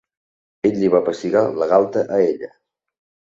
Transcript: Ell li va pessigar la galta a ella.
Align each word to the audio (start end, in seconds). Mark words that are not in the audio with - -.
Ell 0.69 0.79
li 0.83 0.89
va 0.95 1.01
pessigar 1.09 1.43
la 1.63 1.67
galta 1.73 2.05
a 2.17 2.17
ella. 2.31 2.49